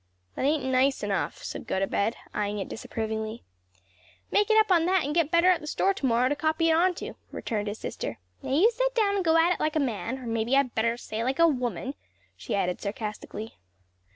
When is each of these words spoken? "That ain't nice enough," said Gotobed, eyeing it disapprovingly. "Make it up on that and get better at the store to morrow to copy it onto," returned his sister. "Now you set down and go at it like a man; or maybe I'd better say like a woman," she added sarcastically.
"That 0.33 0.45
ain't 0.45 0.63
nice 0.65 1.03
enough," 1.03 1.43
said 1.43 1.67
Gotobed, 1.67 2.15
eyeing 2.33 2.57
it 2.57 2.67
disapprovingly. 2.67 3.43
"Make 4.31 4.49
it 4.49 4.57
up 4.57 4.71
on 4.71 4.87
that 4.87 5.03
and 5.05 5.13
get 5.13 5.29
better 5.29 5.47
at 5.51 5.61
the 5.61 5.67
store 5.67 5.93
to 5.93 6.05
morrow 6.07 6.27
to 6.27 6.35
copy 6.35 6.69
it 6.71 6.73
onto," 6.73 7.13
returned 7.31 7.67
his 7.67 7.77
sister. 7.77 8.17
"Now 8.41 8.49
you 8.51 8.71
set 8.71 8.95
down 8.95 9.13
and 9.17 9.23
go 9.23 9.37
at 9.37 9.53
it 9.53 9.59
like 9.59 9.75
a 9.75 9.79
man; 9.79 10.17
or 10.17 10.25
maybe 10.25 10.57
I'd 10.57 10.73
better 10.73 10.97
say 10.97 11.23
like 11.23 11.37
a 11.37 11.47
woman," 11.47 11.93
she 12.35 12.55
added 12.55 12.81
sarcastically. 12.81 13.57